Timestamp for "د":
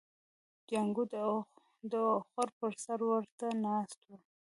1.91-1.93